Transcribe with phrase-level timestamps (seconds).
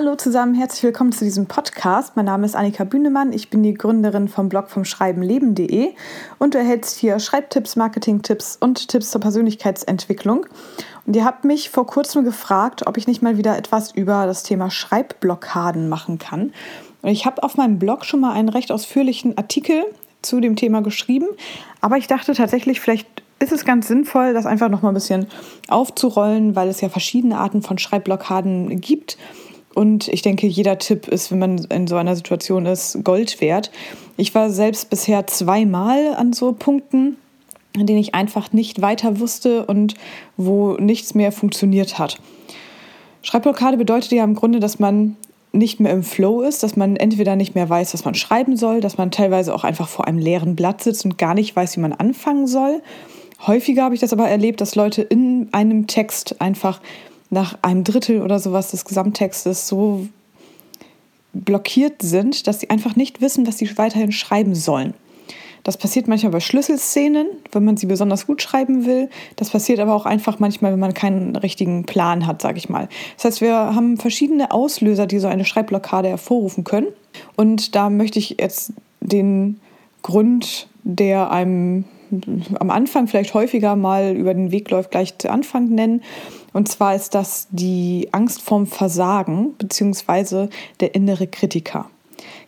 [0.00, 2.14] Hallo zusammen, herzlich willkommen zu diesem Podcast.
[2.14, 5.88] Mein Name ist Annika Bühnemann, ich bin die Gründerin vom Blog vom Schreibenleben.de
[6.38, 10.46] und du erhältst hier Schreibtipps, Marketingtipps und Tipps zur Persönlichkeitsentwicklung.
[11.04, 14.44] Und ihr habt mich vor kurzem gefragt, ob ich nicht mal wieder etwas über das
[14.44, 16.52] Thema Schreibblockaden machen kann.
[17.02, 19.82] Und ich habe auf meinem Blog schon mal einen recht ausführlichen Artikel
[20.22, 21.26] zu dem Thema geschrieben,
[21.80, 23.08] aber ich dachte tatsächlich, vielleicht
[23.40, 25.26] ist es ganz sinnvoll, das einfach noch mal ein bisschen
[25.66, 29.18] aufzurollen, weil es ja verschiedene Arten von Schreibblockaden gibt
[29.78, 33.70] und ich denke, jeder Tipp ist, wenn man in so einer Situation ist, Gold wert.
[34.16, 37.16] Ich war selbst bisher zweimal an so Punkten,
[37.78, 39.94] an denen ich einfach nicht weiter wusste und
[40.36, 42.18] wo nichts mehr funktioniert hat.
[43.22, 45.16] Schreibblockade bedeutet ja im Grunde, dass man
[45.52, 48.80] nicht mehr im Flow ist, dass man entweder nicht mehr weiß, was man schreiben soll,
[48.80, 51.80] dass man teilweise auch einfach vor einem leeren Blatt sitzt und gar nicht weiß, wie
[51.82, 52.82] man anfangen soll.
[53.46, 56.80] Häufiger habe ich das aber erlebt, dass Leute in einem Text einfach
[57.30, 60.06] nach einem Drittel oder sowas des Gesamttextes so
[61.32, 64.94] blockiert sind, dass sie einfach nicht wissen, was sie weiterhin schreiben sollen.
[65.64, 69.10] Das passiert manchmal bei Schlüsselszenen, wenn man sie besonders gut schreiben will.
[69.36, 72.88] Das passiert aber auch einfach manchmal, wenn man keinen richtigen Plan hat, sage ich mal.
[73.16, 76.86] Das heißt, wir haben verschiedene Auslöser, die so eine Schreibblockade hervorrufen können.
[77.36, 79.60] Und da möchte ich jetzt den
[80.02, 81.84] Grund, der einem
[82.58, 86.02] am Anfang vielleicht häufiger mal über den Weg läuft, gleich zu Anfang nennen.
[86.52, 90.48] Und zwar ist das die Angst vorm Versagen bzw.
[90.80, 91.90] der innere Kritiker.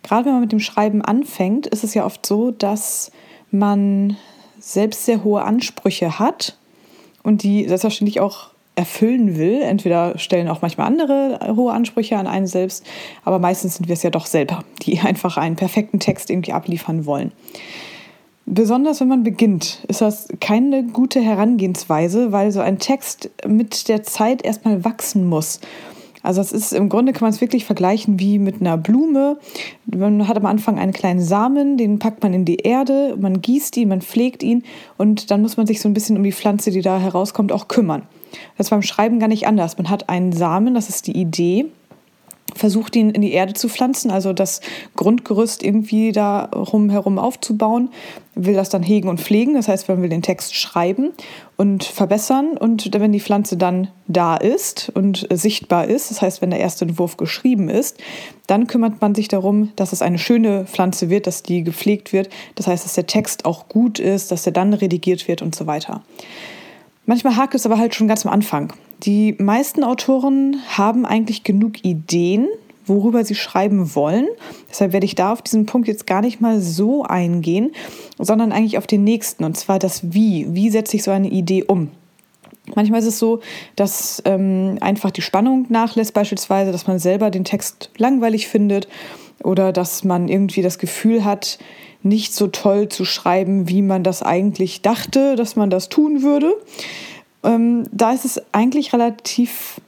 [0.03, 3.13] Gerade wenn man mit dem Schreiben anfängt, ist es ja oft so, dass
[3.51, 4.17] man
[4.59, 6.57] selbst sehr hohe Ansprüche hat
[7.23, 9.63] und die selbstverständlich auch erfüllen will.
[9.63, 12.87] Entweder stellen auch manchmal andere hohe Ansprüche an einen selbst,
[13.25, 17.07] aber meistens sind wir es ja doch selber, die einfach einen perfekten Text irgendwie abliefern
[17.07, 17.33] wollen.
[18.53, 24.03] Besonders wenn man beginnt, ist das keine gute Herangehensweise, weil so ein Text mit der
[24.03, 25.61] Zeit erstmal wachsen muss.
[26.25, 29.39] Also es ist im Grunde kann man es wirklich vergleichen wie mit einer Blume.
[29.87, 33.77] Man hat am Anfang einen kleinen Samen, den packt man in die Erde, man gießt
[33.77, 34.65] ihn, man pflegt ihn
[34.99, 37.69] und dann muss man sich so ein bisschen um die Pflanze, die da herauskommt, auch
[37.69, 38.03] kümmern.
[38.59, 39.79] Das ist beim Schreiben gar nicht anders.
[39.79, 41.67] Man hat einen Samen, das ist die Idee,
[42.55, 44.61] versucht ihn in die Erde zu pflanzen, also das
[44.97, 47.91] Grundgerüst irgendwie da herum aufzubauen,
[48.35, 51.11] will das dann hegen und pflegen, das heißt, man will den Text schreiben
[51.57, 52.57] und verbessern.
[52.57, 56.85] Und wenn die Pflanze dann da ist und sichtbar ist, das heißt, wenn der erste
[56.85, 57.99] Entwurf geschrieben ist,
[58.47, 62.31] dann kümmert man sich darum, dass es eine schöne Pflanze wird, dass die gepflegt wird,
[62.55, 65.67] das heißt, dass der Text auch gut ist, dass er dann redigiert wird und so
[65.67, 66.03] weiter.
[67.11, 68.73] Manchmal hakt es aber halt schon ganz am Anfang.
[69.03, 72.47] Die meisten Autoren haben eigentlich genug Ideen,
[72.87, 74.29] worüber sie schreiben wollen.
[74.71, 77.73] Deshalb werde ich da auf diesen Punkt jetzt gar nicht mal so eingehen,
[78.17, 80.55] sondern eigentlich auf den nächsten, und zwar das Wie.
[80.55, 81.91] Wie setze ich so eine Idee um?
[82.77, 83.41] Manchmal ist es so,
[83.75, 88.87] dass ähm, einfach die Spannung nachlässt, beispielsweise, dass man selber den Text langweilig findet
[89.43, 91.59] oder dass man irgendwie das Gefühl hat,
[92.03, 96.55] nicht so toll zu schreiben, wie man das eigentlich dachte, dass man das tun würde.
[97.43, 99.81] Ähm, da ist es eigentlich relativ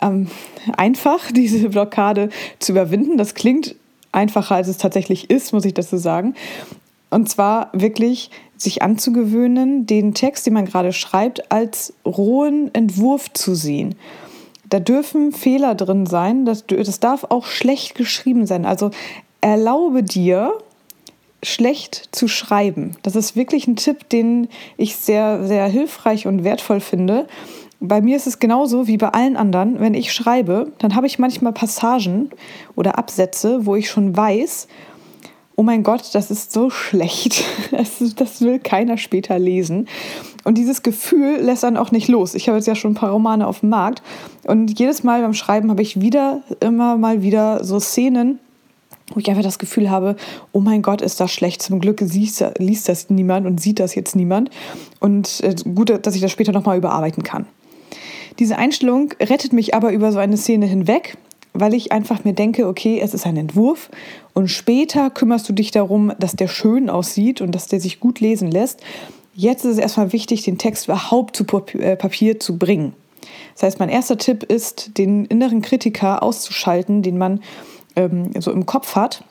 [0.00, 0.28] ähm,
[0.76, 2.28] einfach, diese Blockade
[2.58, 3.16] zu überwinden.
[3.16, 3.76] Das klingt
[4.12, 6.34] einfacher, als es tatsächlich ist, muss ich dazu sagen.
[7.10, 13.54] Und zwar wirklich sich anzugewöhnen, den Text, den man gerade schreibt, als rohen Entwurf zu
[13.54, 13.94] sehen.
[14.74, 18.66] Da dürfen Fehler drin sein, das, das darf auch schlecht geschrieben sein.
[18.66, 18.90] Also
[19.40, 20.52] erlaube dir,
[21.44, 22.96] schlecht zu schreiben.
[23.02, 27.28] Das ist wirklich ein Tipp, den ich sehr, sehr hilfreich und wertvoll finde.
[27.78, 29.78] Bei mir ist es genauso wie bei allen anderen.
[29.78, 32.30] Wenn ich schreibe, dann habe ich manchmal Passagen
[32.74, 34.66] oder Absätze, wo ich schon weiß,
[35.56, 37.44] oh mein Gott, das ist so schlecht.
[38.16, 39.88] Das, will keiner später lesen.
[40.44, 42.34] Und dieses Gefühl lässt dann auch nicht los.
[42.34, 44.02] Ich habe jetzt ja schon ein paar Romane auf dem Markt.
[44.44, 48.38] Und jedes Mal beim Schreiben habe ich wieder, immer mal wieder so Szenen,
[49.12, 50.16] wo ich einfach das Gefühl habe,
[50.52, 51.62] oh mein Gott, ist das schlecht.
[51.62, 54.50] Zum Glück liest, liest das niemand und sieht das jetzt niemand.
[55.00, 57.46] Und äh, gut, dass ich das später nochmal überarbeiten kann.
[58.38, 61.16] Diese Einstellung rettet mich aber über so eine Szene hinweg,
[61.54, 63.88] weil ich einfach mir denke, okay, es ist ein Entwurf
[64.34, 68.20] und später kümmerst du dich darum, dass der schön aussieht und dass der sich gut
[68.20, 68.82] lesen lässt.
[69.34, 71.44] Jetzt ist es erstmal wichtig, den Text überhaupt zu
[71.78, 72.92] äh, Papier zu bringen.
[73.54, 77.40] Das heißt, mein erster Tipp ist, den inneren Kritiker auszuschalten, den man
[77.96, 79.24] ähm, so im Kopf hat,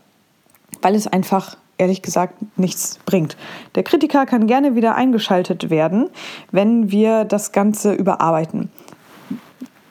[0.81, 3.35] weil es einfach ehrlich gesagt nichts bringt.
[3.75, 6.09] Der Kritiker kann gerne wieder eingeschaltet werden,
[6.51, 8.69] wenn wir das Ganze überarbeiten.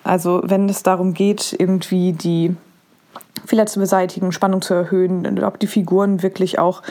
[0.05, 2.57] Also wenn es darum geht, irgendwie die
[3.45, 6.83] Fehler zu beseitigen, Spannung zu erhöhen, ob die Figuren wirklich auch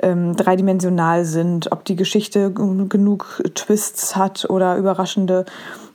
[0.00, 5.44] ähm, dreidimensional sind, ob die Geschichte genug Twists hat oder überraschende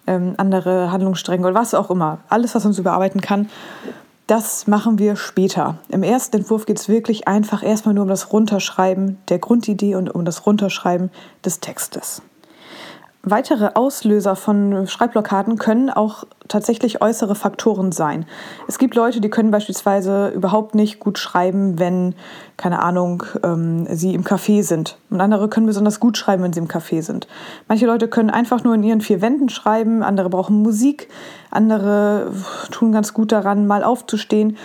[0.07, 2.19] ähm, andere Handlungsstränge oder was auch immer.
[2.27, 3.49] Alles, was uns überarbeiten kann,
[4.27, 5.77] Das machen wir später.
[5.89, 10.09] Im ersten Entwurf geht es wirklich einfach erstmal nur um das Runterschreiben der Grundidee und
[10.09, 11.11] um das Runterschreiben
[11.43, 12.21] des Textes.
[13.21, 18.25] Weitere Auslöser von Schreibblockaden können auch tatsächlich äußere Faktoren sein.
[18.67, 22.15] Es gibt Leute, die können beispielsweise überhaupt nicht gut schreiben, wenn,
[22.57, 24.97] keine Ahnung, ähm, sie im Café sind.
[25.09, 27.27] Und andere können besonders gut schreiben, wenn sie im Café sind.
[27.67, 31.09] Manche Leute können einfach nur in ihren vier Wänden schreiben, andere brauchen Musik,
[31.49, 32.31] andere
[32.71, 34.57] tun ganz gut daran, mal aufzustehen.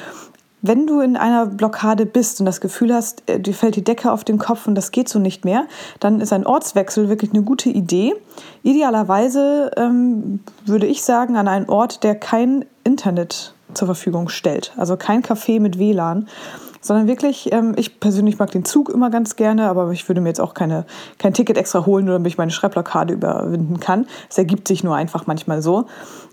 [0.61, 4.11] Wenn du in einer Blockade bist und das Gefühl hast, äh, dir fällt die Decke
[4.11, 5.67] auf den Kopf und das geht so nicht mehr,
[6.01, 8.15] dann ist ein Ortswechsel wirklich eine gute Idee.
[8.63, 14.73] Idealerweise ähm, würde ich sagen, an einen Ort, der kein Internet zur Verfügung stellt.
[14.77, 16.27] Also kein Café mit WLAN,
[16.81, 20.29] sondern wirklich, ähm, ich persönlich mag den Zug immer ganz gerne, aber ich würde mir
[20.29, 20.87] jetzt auch keine,
[21.19, 24.07] kein Ticket extra holen, nur damit ich meine Schreibblockade überwinden kann.
[24.29, 25.87] Es ergibt sich nur einfach manchmal so.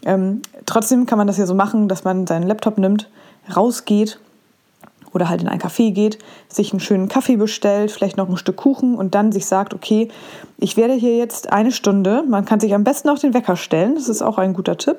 [0.05, 3.09] Ähm, trotzdem kann man das ja so machen, dass man seinen Laptop nimmt,
[3.53, 4.19] rausgeht
[5.13, 6.19] oder halt in ein Café geht,
[6.49, 10.09] sich einen schönen Kaffee bestellt, vielleicht noch ein Stück Kuchen und dann sich sagt, okay,
[10.57, 13.95] ich werde hier jetzt eine Stunde, man kann sich am besten auch den Wecker stellen,
[13.95, 14.97] das ist auch ein guter Tipp,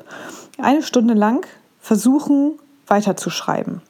[0.58, 1.46] eine Stunde lang
[1.80, 2.52] versuchen
[2.86, 3.82] weiterzuschreiben.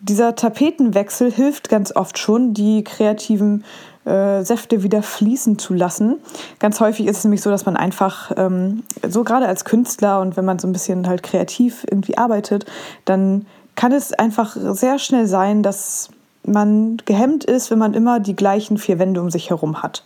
[0.00, 3.64] Dieser Tapetenwechsel hilft ganz oft schon, die kreativen
[4.04, 6.16] äh, Säfte wieder fließen zu lassen.
[6.58, 10.36] Ganz häufig ist es nämlich so, dass man einfach, ähm, so gerade als Künstler und
[10.36, 12.66] wenn man so ein bisschen halt kreativ irgendwie arbeitet,
[13.04, 13.46] dann
[13.82, 16.08] kann es einfach sehr schnell sein, dass
[16.46, 20.04] man gehemmt ist, wenn man immer die gleichen vier Wände um sich herum hat.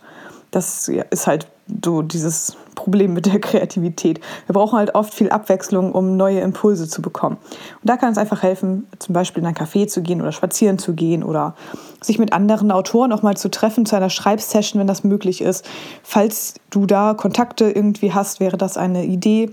[0.49, 1.45] Das ist halt
[1.83, 4.19] so dieses Problem mit der Kreativität.
[4.47, 7.37] Wir brauchen halt oft viel Abwechslung, um neue Impulse zu bekommen.
[7.37, 10.79] Und da kann es einfach helfen, zum Beispiel in ein Café zu gehen oder spazieren
[10.79, 11.53] zu gehen oder
[12.01, 15.63] sich mit anderen Autoren auch mal zu treffen zu einer Schreibsession, wenn das möglich ist.
[16.01, 19.51] Falls du da Kontakte irgendwie hast, wäre das eine Idee,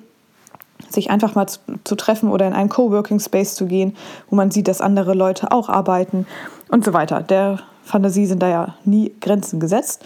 [0.90, 3.96] sich einfach mal zu, zu, treffen oder in einen Coworking Space zu gehen,
[4.30, 6.26] wo man sieht, dass andere Leute auch arbeiten
[6.68, 7.20] und so weiter.
[7.22, 10.04] Der Fantasie sind da ja nie Grenzen gesetzt.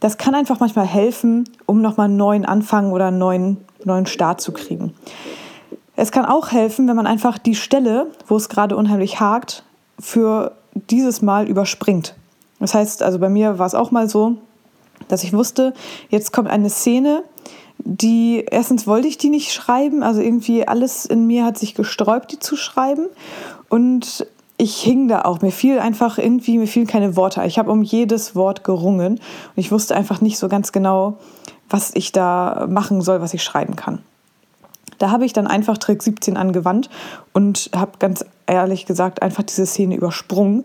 [0.00, 4.40] Das kann einfach manchmal helfen, um nochmal einen neuen Anfang oder einen neuen, neuen Start
[4.40, 4.94] zu kriegen.
[5.96, 9.64] Es kann auch helfen, wenn man einfach die Stelle, wo es gerade unheimlich hakt,
[9.98, 12.14] für dieses Mal überspringt.
[12.60, 14.36] Das heißt, also bei mir war es auch mal so,
[15.08, 15.72] dass ich wusste,
[16.10, 17.22] jetzt kommt eine Szene,
[17.86, 22.32] die, erstens wollte ich die nicht schreiben, also irgendwie alles in mir hat sich gesträubt,
[22.32, 23.06] die zu schreiben.
[23.68, 24.26] Und
[24.58, 25.40] ich hing da auch.
[25.40, 27.44] Mir fiel einfach irgendwie, mir fielen keine Worte.
[27.44, 29.20] Ich habe um jedes Wort gerungen und
[29.54, 31.18] ich wusste einfach nicht so ganz genau,
[31.70, 34.00] was ich da machen soll, was ich schreiben kann.
[34.98, 36.90] Da habe ich dann einfach Trick 17 angewandt
[37.32, 40.64] und habe ganz ehrlich gesagt einfach diese Szene übersprungen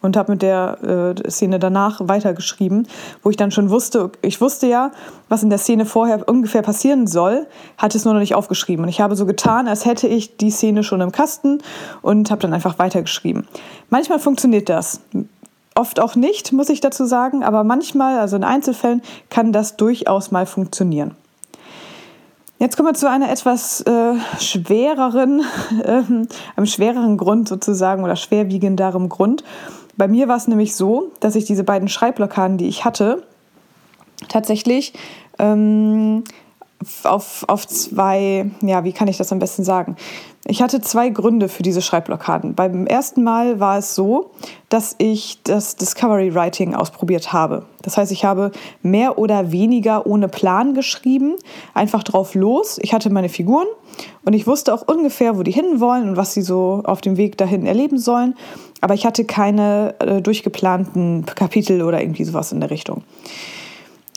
[0.00, 2.86] und habe mit der äh, Szene danach weitergeschrieben,
[3.22, 4.92] wo ich dann schon wusste, ich wusste ja,
[5.28, 7.46] was in der Szene vorher ungefähr passieren soll,
[7.76, 8.84] hatte es nur noch nicht aufgeschrieben.
[8.84, 11.58] Und ich habe so getan, als hätte ich die Szene schon im Kasten
[12.02, 13.46] und habe dann einfach weitergeschrieben.
[13.90, 15.00] Manchmal funktioniert das.
[15.74, 20.30] Oft auch nicht, muss ich dazu sagen, aber manchmal, also in Einzelfällen, kann das durchaus
[20.30, 21.14] mal funktionieren.
[22.60, 25.44] Jetzt kommen wir zu einer etwas äh, schwereren,
[25.84, 26.02] äh,
[26.56, 29.44] einem schwereren Grund sozusagen oder schwerwiegenderem Grund.
[29.98, 33.24] Bei mir war es nämlich so, dass ich diese beiden Schreibblockaden, die ich hatte,
[34.28, 34.94] tatsächlich
[35.38, 36.22] ähm,
[37.02, 39.96] auf, auf zwei, ja, wie kann ich das am besten sagen?
[40.46, 42.54] Ich hatte zwei Gründe für diese Schreibblockaden.
[42.54, 44.30] Beim ersten Mal war es so,
[44.68, 47.66] dass ich das Discovery Writing ausprobiert habe.
[47.82, 51.34] Das heißt, ich habe mehr oder weniger ohne Plan geschrieben,
[51.74, 52.78] einfach drauf los.
[52.80, 53.66] Ich hatte meine Figuren
[54.24, 57.16] und ich wusste auch ungefähr, wo die hin wollen und was sie so auf dem
[57.16, 58.34] Weg dahin erleben sollen.
[58.80, 63.02] Aber ich hatte keine äh, durchgeplanten Kapitel oder irgendwie sowas in der Richtung.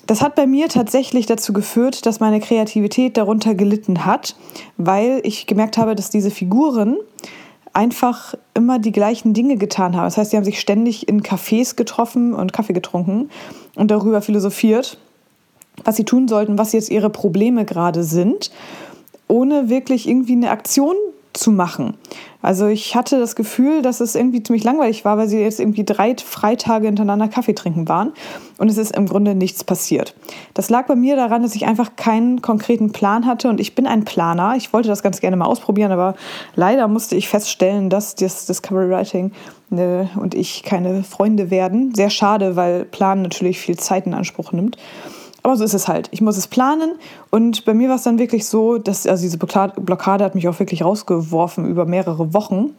[0.08, 4.36] Das hat bei mir tatsächlich dazu geführt, dass meine Kreativität darunter gelitten hat,
[4.77, 6.98] weil ich gemerkt habe, dass diese Figuren
[7.74, 10.05] einfach immer die gleichen Dinge getan haben.
[10.05, 13.29] Das heißt, sie haben sich ständig in Cafés getroffen und Kaffee getrunken
[13.75, 14.98] und darüber philosophiert,
[15.84, 18.51] was sie tun sollten, was jetzt ihre Probleme gerade sind,
[19.27, 20.96] ohne wirklich irgendwie eine Aktion
[21.33, 21.95] zu machen.
[22.41, 25.83] Also ich hatte das Gefühl, dass es irgendwie ziemlich langweilig war, weil sie jetzt irgendwie
[25.83, 28.13] drei Freitage hintereinander Kaffee trinken waren
[28.57, 30.15] und es ist im Grunde nichts passiert.
[30.53, 33.85] Das lag bei mir daran, dass ich einfach keinen konkreten Plan hatte und ich bin
[33.85, 34.55] ein Planer.
[34.57, 36.15] Ich wollte das ganz gerne mal ausprobieren, aber
[36.55, 39.31] leider musste ich feststellen, dass das Discovery Writing
[39.71, 41.93] äh, und ich keine Freunde werden.
[41.93, 44.77] Sehr schade, weil Planen natürlich viel Zeit in Anspruch nimmt.
[45.43, 46.07] Aber so ist es halt.
[46.12, 46.93] Ich muss es planen.
[47.29, 50.60] Und bei mir war es dann wirklich so, dass also diese Blockade hat mich auch
[50.60, 52.75] wirklich rausgeworfen über mehrere Wochen,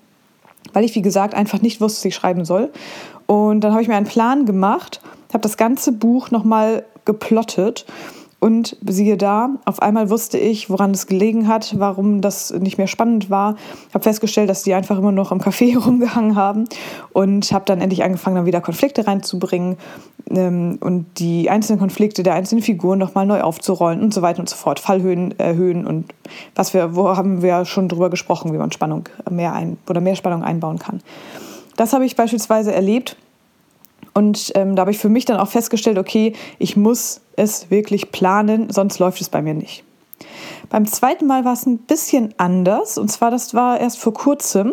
[0.73, 2.71] weil ich, wie gesagt, einfach nicht wusste, was ich schreiben soll.
[3.27, 5.01] Und dann habe ich mir einen Plan gemacht,
[5.33, 7.85] habe das ganze Buch nochmal geplottet
[8.43, 12.89] Und siehe da, auf einmal wusste ich, woran es gelegen hat, warum das nicht mehr
[12.89, 13.55] spannend war.
[13.95, 16.65] Habe festgestellt, dass die einfach immer noch im Café rumgehangen haben
[17.13, 19.77] und habe dann endlich angefangen, dann wieder Konflikte reinzubringen
[20.29, 24.49] ähm, und die einzelnen Konflikte der einzelnen Figuren nochmal neu aufzurollen und so weiter und
[24.49, 24.81] so fort.
[24.81, 26.13] Fallhöhen erhöhen und
[26.57, 30.17] was wir, wo haben wir schon drüber gesprochen, wie man Spannung mehr ein oder mehr
[30.17, 31.01] Spannung einbauen kann.
[31.77, 33.17] Das habe ich beispielsweise erlebt
[34.15, 38.11] und ähm, da habe ich für mich dann auch festgestellt, okay, ich muss es wirklich
[38.11, 39.85] planen, sonst läuft es bei mir nicht.
[40.69, 42.99] Beim zweiten Mal war es ein bisschen anders.
[42.99, 44.73] Und zwar, das war erst vor kurzem.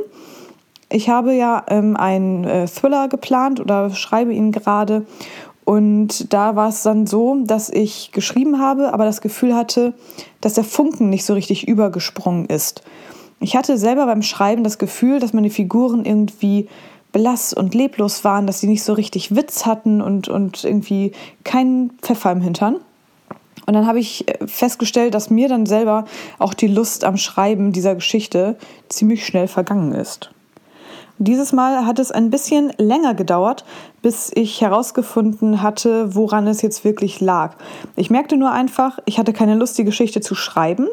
[0.89, 5.05] Ich habe ja ähm, einen äh, Thriller geplant oder schreibe ihn gerade.
[5.65, 9.93] Und da war es dann so, dass ich geschrieben habe, aber das Gefühl hatte,
[10.41, 12.81] dass der Funken nicht so richtig übergesprungen ist.
[13.39, 16.67] Ich hatte selber beim Schreiben das Gefühl, dass meine Figuren irgendwie
[17.11, 21.11] blass und leblos waren, dass sie nicht so richtig Witz hatten und, und irgendwie
[21.43, 22.77] keinen Pfeffer im Hintern.
[23.65, 26.05] Und dann habe ich äh, festgestellt, dass mir dann selber
[26.39, 28.57] auch die Lust am Schreiben dieser Geschichte
[28.89, 30.31] ziemlich schnell vergangen ist.
[31.21, 33.65] Dieses Mal hat es ein bisschen länger gedauert,
[34.01, 37.57] bis ich herausgefunden hatte, woran es jetzt wirklich lag.
[37.97, 40.88] Ich merkte nur einfach, ich hatte keine Lust, die Geschichte zu schreiben.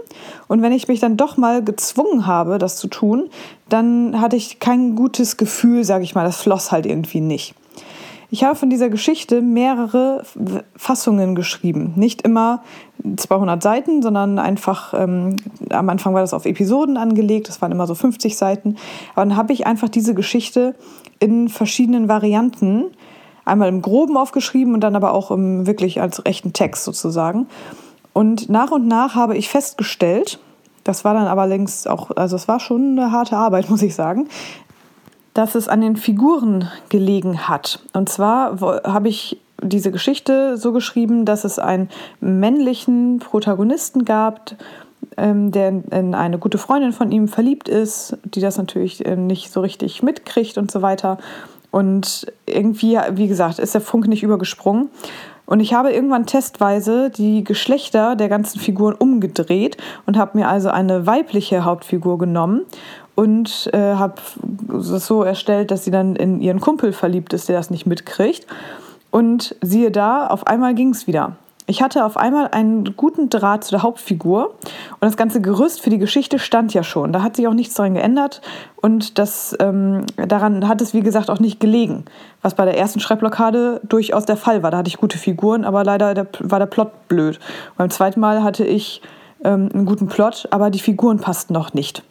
[0.48, 3.30] Und wenn ich mich dann doch mal gezwungen habe, das zu tun,
[3.68, 6.24] dann hatte ich kein gutes Gefühl, sage ich mal.
[6.24, 7.54] Das floss halt irgendwie nicht.
[8.30, 10.24] Ich habe von dieser Geschichte mehrere
[10.74, 11.92] Fassungen geschrieben.
[11.96, 12.62] Nicht immer
[13.16, 15.36] 200 Seiten, sondern einfach, ähm,
[15.70, 18.76] am Anfang war das auf Episoden angelegt, das waren immer so 50 Seiten.
[19.14, 20.74] Aber dann habe ich einfach diese Geschichte
[21.20, 22.86] in verschiedenen Varianten,
[23.44, 27.46] einmal im Groben aufgeschrieben und dann aber auch im, wirklich als rechten Text sozusagen.
[28.12, 30.40] Und nach und nach habe ich festgestellt,
[30.84, 33.94] das war dann aber längst auch, also es war schon eine harte Arbeit, muss ich
[33.94, 34.28] sagen,
[35.36, 37.80] dass es an den Figuren gelegen hat.
[37.92, 41.90] Und zwar habe ich diese Geschichte so geschrieben, dass es einen
[42.20, 44.52] männlichen Protagonisten gab,
[45.18, 49.52] ähm, der in eine gute Freundin von ihm verliebt ist, die das natürlich äh, nicht
[49.52, 51.18] so richtig mitkriegt und so weiter.
[51.70, 54.88] Und irgendwie, wie gesagt, ist der Funk nicht übergesprungen.
[55.44, 59.76] Und ich habe irgendwann testweise die Geschlechter der ganzen Figuren umgedreht
[60.06, 62.62] und habe mir also eine weibliche Hauptfigur genommen
[63.16, 64.14] und äh, habe
[64.78, 68.46] es so erstellt, dass sie dann in ihren Kumpel verliebt ist, der das nicht mitkriegt.
[69.10, 71.36] Und siehe da, auf einmal ging es wieder.
[71.68, 75.90] Ich hatte auf einmal einen guten Draht zu der Hauptfigur und das ganze Gerüst für
[75.90, 77.12] die Geschichte stand ja schon.
[77.12, 78.40] Da hat sich auch nichts daran geändert
[78.76, 82.04] und das, ähm, daran hat es, wie gesagt, auch nicht gelegen,
[82.40, 84.70] was bei der ersten Schreibblockade durchaus der Fall war.
[84.70, 87.40] Da hatte ich gute Figuren, aber leider der, war der Plot blöd.
[87.76, 89.02] Beim zweiten Mal hatte ich
[89.42, 92.04] ähm, einen guten Plot, aber die Figuren passten noch nicht.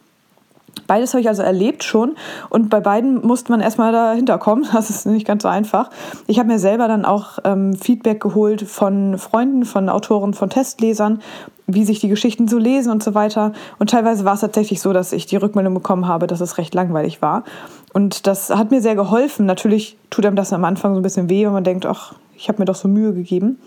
[0.86, 2.16] Beides habe ich also erlebt schon
[2.48, 4.66] und bei beiden musste man erstmal dahinter kommen.
[4.76, 5.90] Das ist nicht ganz so einfach.
[6.26, 11.22] Ich habe mir selber dann auch ähm, Feedback geholt von Freunden, von Autoren, von Testlesern,
[11.66, 13.52] wie sich die Geschichten so lesen und so weiter.
[13.78, 16.74] Und teilweise war es tatsächlich so, dass ich die Rückmeldung bekommen habe, dass es recht
[16.74, 17.44] langweilig war.
[17.92, 19.46] Und das hat mir sehr geholfen.
[19.46, 22.48] Natürlich tut einem das am Anfang so ein bisschen weh, wenn man denkt, ach, ich
[22.48, 23.58] habe mir doch so Mühe gegeben.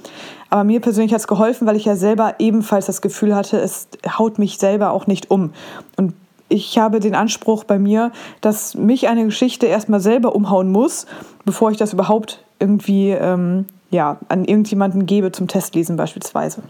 [0.50, 3.88] Aber mir persönlich hat es geholfen, weil ich ja selber ebenfalls das Gefühl hatte, es
[4.18, 5.52] haut mich selber auch nicht um.
[5.98, 6.14] Und
[6.50, 11.06] ich habe den Anspruch bei mir, dass mich eine Geschichte erstmal selber umhauen muss,
[11.46, 16.64] bevor ich das überhaupt irgendwie ähm, ja, an irgendjemanden gebe zum Testlesen beispielsweise.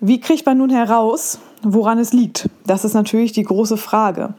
[0.00, 2.48] Wie kriegt man nun heraus, woran es liegt?
[2.66, 4.34] Das ist natürlich die große Frage.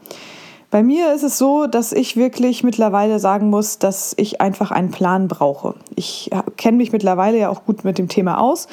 [0.71, 4.91] Bei mir ist es so, dass ich wirklich mittlerweile sagen muss, dass ich einfach einen
[4.91, 5.74] Plan brauche.
[5.95, 8.67] Ich kenne mich mittlerweile ja auch gut mit dem Thema aus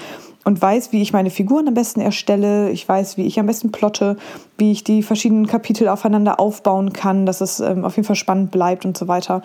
[0.46, 2.70] und weiß, wie ich meine Figuren am besten erstelle.
[2.70, 4.16] Ich weiß, wie ich am besten plotte,
[4.56, 8.52] wie ich die verschiedenen Kapitel aufeinander aufbauen kann, dass es ähm, auf jeden Fall spannend
[8.52, 9.42] bleibt und so weiter.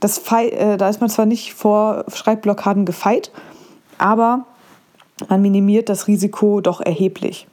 [0.00, 3.30] Das äh, da ist man zwar nicht vor Schreibblockaden gefeit,
[3.98, 4.46] aber
[5.28, 7.46] man minimiert das Risiko doch erheblich.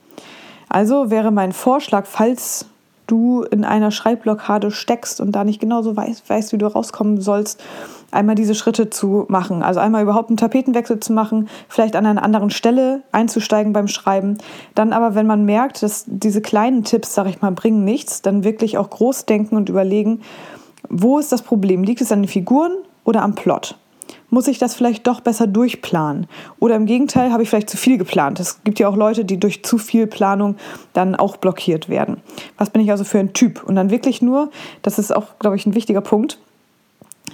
[0.70, 2.64] Also wäre mein Vorschlag, falls
[3.06, 7.20] du in einer Schreibblockade steckst und da nicht genau so weißt, weißt, wie du rauskommen
[7.20, 7.62] sollst,
[8.10, 9.62] einmal diese Schritte zu machen.
[9.62, 14.38] Also einmal überhaupt einen Tapetenwechsel zu machen, vielleicht an einer anderen Stelle einzusteigen beim Schreiben.
[14.74, 18.44] Dann aber, wenn man merkt, dass diese kleinen Tipps, sag ich mal, bringen nichts, dann
[18.44, 20.22] wirklich auch groß denken und überlegen,
[20.88, 21.82] wo ist das Problem?
[21.82, 22.72] Liegt es an den Figuren
[23.04, 23.76] oder am Plot?
[24.30, 26.26] Muss ich das vielleicht doch besser durchplanen?
[26.58, 28.40] Oder im Gegenteil, habe ich vielleicht zu viel geplant?
[28.40, 30.56] Es gibt ja auch Leute, die durch zu viel Planung
[30.92, 32.18] dann auch blockiert werden.
[32.58, 33.62] Was bin ich also für ein Typ?
[33.64, 34.50] Und dann wirklich nur,
[34.82, 36.38] das ist auch, glaube ich, ein wichtiger Punkt,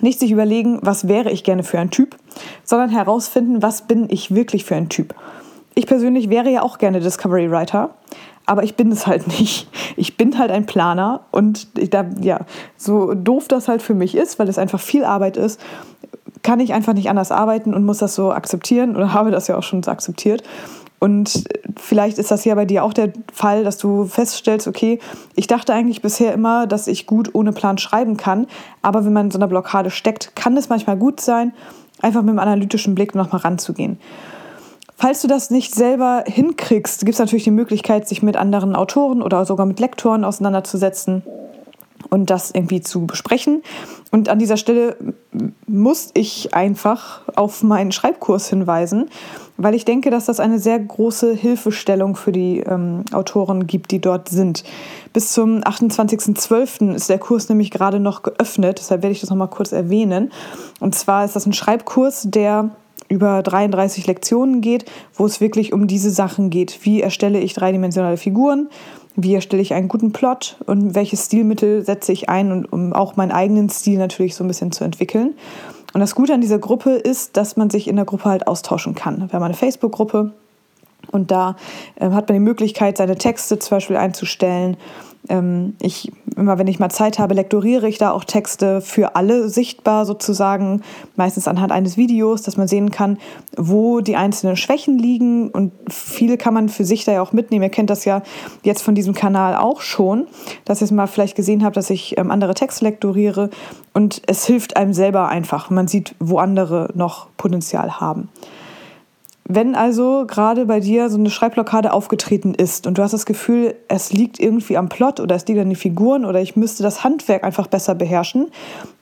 [0.01, 2.17] nicht sich überlegen, was wäre ich gerne für ein Typ,
[2.65, 5.15] sondern herausfinden, was bin ich wirklich für ein Typ.
[5.75, 7.91] Ich persönlich wäre ja auch gerne Discovery Writer,
[8.47, 9.69] aber ich bin es halt nicht.
[9.97, 12.41] Ich bin halt ein Planer und da, ja,
[12.77, 15.61] so doof das halt für mich ist, weil es einfach viel Arbeit ist,
[16.43, 19.57] kann ich einfach nicht anders arbeiten und muss das so akzeptieren oder habe das ja
[19.57, 20.43] auch schon so akzeptiert.
[20.99, 21.45] Und
[21.77, 25.01] vielleicht ist das ja bei dir auch der Fall, dass du feststellst, okay,
[25.35, 28.47] ich dachte eigentlich bisher immer, dass ich gut ohne Plan schreiben kann,
[28.83, 31.55] aber wenn man in so einer Blockade steckt, kann es manchmal gut sein,
[32.01, 33.99] einfach mit einem analytischen Blick nochmal ranzugehen.
[34.97, 39.23] Falls du das nicht selber hinkriegst, gibt es natürlich die Möglichkeit, sich mit anderen Autoren
[39.23, 41.25] oder sogar mit Lektoren auseinanderzusetzen
[42.13, 43.63] und das irgendwie zu besprechen.
[44.11, 44.97] Und an dieser Stelle
[45.67, 49.09] muss ich einfach auf meinen Schreibkurs hinweisen,
[49.57, 54.01] weil ich denke, dass das eine sehr große Hilfestellung für die ähm, Autoren gibt, die
[54.01, 54.63] dort sind.
[55.15, 56.93] Bis zum 28.12.
[56.95, 60.33] ist der Kurs nämlich gerade noch geöffnet, deshalb werde ich das nochmal kurz erwähnen.
[60.81, 62.73] Und zwar ist das ein Schreibkurs, der
[63.09, 66.85] über 33 Lektionen geht, wo es wirklich um diese Sachen geht.
[66.85, 68.69] Wie erstelle ich dreidimensionale Figuren?
[69.17, 73.33] Wie erstelle ich einen guten Plot und welche Stilmittel setze ich ein, um auch meinen
[73.33, 75.35] eigenen Stil natürlich so ein bisschen zu entwickeln.
[75.93, 78.95] Und das Gute an dieser Gruppe ist, dass man sich in der Gruppe halt austauschen
[78.95, 79.29] kann.
[79.29, 80.33] Wir haben eine Facebook-Gruppe
[81.11, 81.57] und da
[81.97, 84.77] äh, hat man die Möglichkeit, seine Texte zum Beispiel einzustellen
[85.81, 90.05] ich, immer wenn ich mal Zeit habe, lektoriere ich da auch Texte für alle sichtbar
[90.05, 90.83] sozusagen,
[91.15, 93.19] meistens anhand eines Videos, dass man sehen kann,
[93.57, 97.63] wo die einzelnen Schwächen liegen und viele kann man für sich da ja auch mitnehmen.
[97.63, 98.23] Ihr kennt das ja
[98.65, 100.27] jetzt von diesem Kanal auch schon,
[100.65, 103.51] dass ihr mal vielleicht gesehen habt, dass ich ähm, andere Texte lektoriere
[103.95, 105.71] und es hilft einem selber einfach.
[105.71, 108.29] Man sieht, wo andere noch Potenzial haben.
[109.45, 113.75] Wenn also gerade bei dir so eine Schreibblockade aufgetreten ist und du hast das Gefühl,
[113.89, 117.03] es liegt irgendwie am Plot oder es liegt an den Figuren oder ich müsste das
[117.03, 118.53] Handwerk einfach besser beherrschen,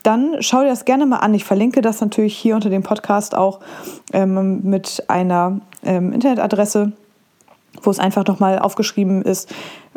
[0.03, 1.35] dann schau dir das gerne mal an.
[1.35, 3.61] Ich verlinke das natürlich hier unter dem Podcast auch
[4.15, 6.93] ähm, mit einer ähm, Internetadresse,
[7.83, 9.53] wo es einfach nochmal aufgeschrieben ist,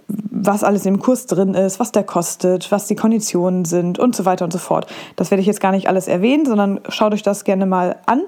[0.07, 4.25] was alles im Kurs drin ist, was der kostet, was die Konditionen sind und so
[4.25, 4.87] weiter und so fort.
[5.15, 8.23] Das werde ich jetzt gar nicht alles erwähnen, sondern schaut euch das gerne mal an.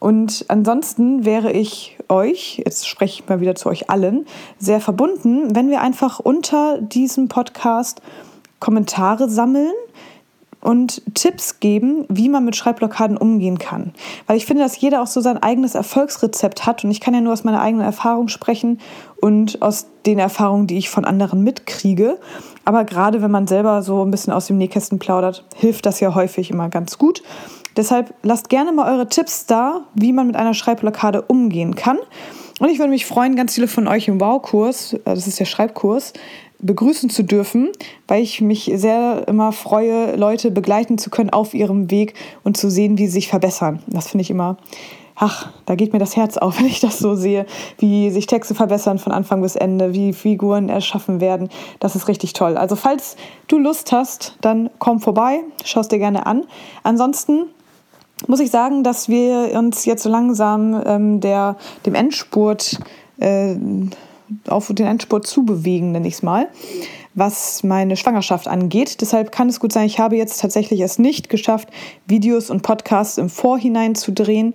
[0.00, 4.26] Und ansonsten wäre ich euch, jetzt spreche ich mal wieder zu euch allen,
[4.58, 8.00] sehr verbunden, wenn wir einfach unter diesem Podcast
[8.60, 9.72] Kommentare sammeln
[10.60, 13.92] und Tipps geben, wie man mit Schreibblockaden umgehen kann.
[14.26, 17.20] Weil ich finde, dass jeder auch so sein eigenes Erfolgsrezept hat und ich kann ja
[17.20, 18.80] nur aus meiner eigenen Erfahrung sprechen
[19.20, 22.18] und aus den Erfahrungen, die ich von anderen mitkriege.
[22.64, 26.14] Aber gerade wenn man selber so ein bisschen aus dem Nähkästen plaudert, hilft das ja
[26.14, 27.22] häufig immer ganz gut.
[27.78, 31.98] Deshalb lasst gerne mal eure Tipps da, wie man mit einer Schreibblockade umgehen kann.
[32.58, 35.44] Und ich würde mich freuen, ganz viele von euch im Wow-Kurs, äh, das ist der
[35.44, 36.12] Schreibkurs,
[36.58, 37.68] begrüßen zu dürfen,
[38.08, 42.68] weil ich mich sehr immer freue, Leute begleiten zu können auf ihrem Weg und zu
[42.68, 43.80] sehen, wie sie sich verbessern.
[43.86, 44.56] Das finde ich immer,
[45.14, 47.46] ach, da geht mir das Herz auf, wenn ich das so sehe,
[47.78, 51.48] wie sich Texte verbessern von Anfang bis Ende, wie Figuren erschaffen werden.
[51.78, 52.56] Das ist richtig toll.
[52.56, 56.44] Also falls du Lust hast, dann komm vorbei, schau es dir gerne an.
[56.82, 57.46] Ansonsten
[58.26, 62.78] muss ich sagen, dass wir uns jetzt so langsam ähm, der, dem Endspurt,
[63.18, 63.56] äh,
[64.48, 66.48] auf den Endspurt zubewegen, nenne ich es mal,
[67.14, 69.00] was meine Schwangerschaft angeht.
[69.00, 71.68] Deshalb kann es gut sein, ich habe jetzt tatsächlich es nicht geschafft,
[72.06, 74.54] Videos und Podcasts im Vorhinein zu drehen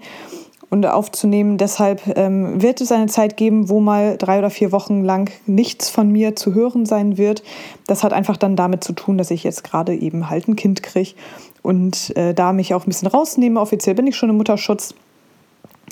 [0.70, 1.58] und aufzunehmen.
[1.58, 5.90] Deshalb ähm, wird es eine Zeit geben, wo mal drei oder vier Wochen lang nichts
[5.90, 7.44] von mir zu hören sein wird.
[7.88, 10.84] Das hat einfach dann damit zu tun, dass ich jetzt gerade eben halt ein Kind
[10.84, 11.14] kriege
[11.62, 13.60] und äh, da mich auch ein bisschen rausnehme.
[13.60, 14.96] Offiziell bin ich schon im Mutterschutz.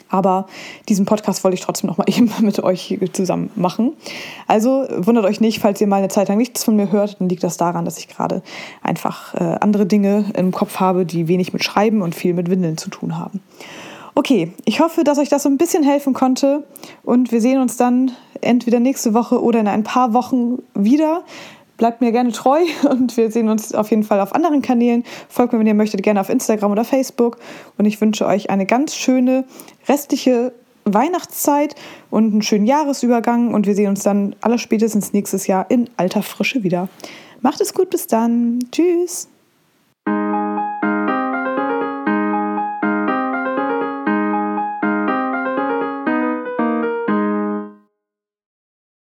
[0.09, 0.47] Aber
[0.89, 3.93] diesen Podcast wollte ich trotzdem noch mal eben mit euch zusammen machen.
[4.47, 7.29] Also wundert euch nicht, falls ihr mal eine Zeit lang nichts von mir hört, dann
[7.29, 8.43] liegt das daran, dass ich gerade
[8.83, 12.77] einfach äh, andere Dinge im Kopf habe, die wenig mit Schreiben und viel mit Windeln
[12.77, 13.39] zu tun haben.
[14.21, 16.63] Okay, ich hoffe, dass euch das so ein bisschen helfen konnte
[17.01, 21.23] und wir sehen uns dann entweder nächste Woche oder in ein paar Wochen wieder.
[21.77, 22.59] Bleibt mir gerne treu
[22.91, 25.05] und wir sehen uns auf jeden Fall auf anderen Kanälen.
[25.27, 27.39] Folgt mir, wenn ihr möchtet, gerne auf Instagram oder Facebook.
[27.79, 29.43] Und ich wünsche euch eine ganz schöne
[29.89, 30.53] restliche
[30.85, 31.73] Weihnachtszeit
[32.11, 33.55] und einen schönen Jahresübergang.
[33.55, 36.89] Und wir sehen uns dann aller spätestens nächstes Jahr in alter Frische wieder.
[37.41, 38.59] Macht es gut, bis dann.
[38.71, 39.30] Tschüss.